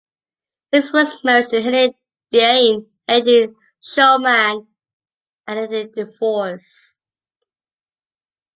[0.71, 1.93] His first marriage to Helene
[2.31, 3.53] Diane "Hedi"
[3.83, 4.65] Shulman
[5.47, 6.97] ended in divorce.